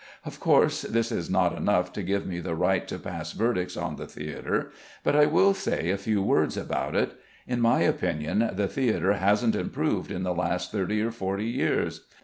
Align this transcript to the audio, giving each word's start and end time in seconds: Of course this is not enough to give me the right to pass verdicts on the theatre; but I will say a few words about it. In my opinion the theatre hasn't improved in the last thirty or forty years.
Of 0.25 0.39
course 0.39 0.81
this 0.81 1.11
is 1.11 1.29
not 1.29 1.55
enough 1.55 1.93
to 1.93 2.01
give 2.01 2.25
me 2.25 2.39
the 2.39 2.55
right 2.55 2.87
to 2.87 2.97
pass 2.97 3.33
verdicts 3.33 3.77
on 3.77 3.97
the 3.97 4.07
theatre; 4.07 4.71
but 5.03 5.15
I 5.15 5.27
will 5.27 5.53
say 5.53 5.91
a 5.91 5.97
few 5.99 6.23
words 6.23 6.57
about 6.57 6.95
it. 6.95 7.11
In 7.45 7.61
my 7.61 7.81
opinion 7.81 8.49
the 8.53 8.67
theatre 8.67 9.13
hasn't 9.13 9.53
improved 9.55 10.09
in 10.09 10.23
the 10.23 10.33
last 10.33 10.71
thirty 10.71 11.03
or 11.03 11.11
forty 11.11 11.45
years. 11.45 12.01